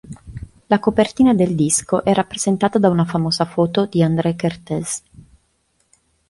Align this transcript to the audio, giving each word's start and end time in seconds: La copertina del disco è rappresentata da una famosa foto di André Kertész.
La 0.67 0.79
copertina 0.79 1.31
del 1.35 1.53
disco 1.55 2.03
è 2.03 2.11
rappresentata 2.11 2.79
da 2.79 2.89
una 2.89 3.05
famosa 3.05 3.45
foto 3.45 3.85
di 3.85 4.01
André 4.01 4.35
Kertész. 4.35 5.03